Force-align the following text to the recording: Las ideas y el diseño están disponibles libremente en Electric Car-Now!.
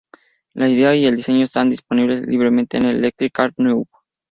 Las 0.55 0.71
ideas 0.71 0.95
y 0.97 1.05
el 1.05 1.15
diseño 1.15 1.43
están 1.43 1.69
disponibles 1.69 2.25
libremente 2.25 2.75
en 2.77 2.85
Electric 2.85 3.31
Car-Now!. 3.31 3.85